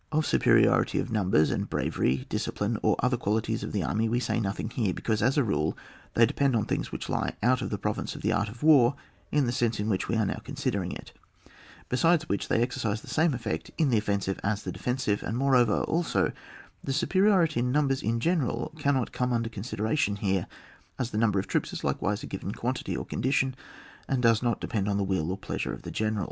[0.11, 4.39] Of superiority of numbers, and bravery, dfiscipline, or other qualities of an army, we say
[4.39, 5.77] nothing here, because, as a rule,
[6.15, 8.95] they depend on things which lie out of the province of the art of war
[9.31, 11.13] in the sense in which we are now considering it;
[11.87, 15.37] be sides which they exercise the same effect in the offensive as the defensive; and,
[15.37, 16.31] moreover also,
[16.83, 20.47] the superiority in numbers %n general cannot come under consideration here,
[20.97, 23.55] as the number of troops is likewise a given quantity or condition,
[24.07, 26.19] and does not depend on the will or pleasure of the gener^.